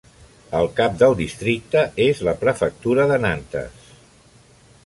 [0.59, 3.93] El cap del districte és la prefectura de Nantes.